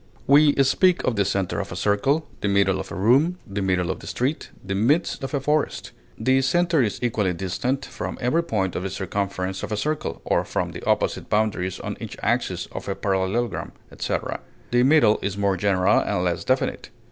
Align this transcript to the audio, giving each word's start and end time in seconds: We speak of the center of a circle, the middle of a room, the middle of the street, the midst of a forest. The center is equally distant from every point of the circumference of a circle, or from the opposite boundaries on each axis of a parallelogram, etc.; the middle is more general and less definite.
We 0.25 0.55
speak 0.63 1.03
of 1.03 1.15
the 1.15 1.23
center 1.23 1.59
of 1.59 1.71
a 1.71 1.75
circle, 1.75 2.27
the 2.39 2.47
middle 2.47 2.79
of 2.79 2.91
a 2.91 2.95
room, 2.95 3.37
the 3.45 3.61
middle 3.61 3.91
of 3.91 3.99
the 3.99 4.07
street, 4.07 4.49
the 4.65 4.73
midst 4.73 5.23
of 5.23 5.35
a 5.35 5.39
forest. 5.39 5.91
The 6.17 6.41
center 6.41 6.81
is 6.81 6.97
equally 7.03 7.33
distant 7.33 7.85
from 7.85 8.17
every 8.19 8.41
point 8.41 8.75
of 8.75 8.81
the 8.81 8.89
circumference 8.89 9.61
of 9.61 9.71
a 9.71 9.77
circle, 9.77 10.19
or 10.25 10.43
from 10.43 10.71
the 10.71 10.83
opposite 10.89 11.29
boundaries 11.29 11.79
on 11.79 11.97
each 11.99 12.17
axis 12.23 12.65
of 12.71 12.89
a 12.89 12.95
parallelogram, 12.95 13.73
etc.; 13.91 14.39
the 14.71 14.81
middle 14.81 15.19
is 15.21 15.37
more 15.37 15.55
general 15.55 15.99
and 15.99 16.23
less 16.23 16.43
definite. 16.45 16.89